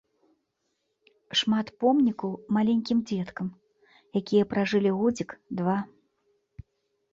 Шмат 1.41 1.67
помнікаў 1.83 2.31
маленькім 2.57 3.05
дзеткам, 3.13 3.53
якія 4.23 4.43
пражылі 4.57 4.91
годзік, 5.03 5.29
два. 5.63 5.79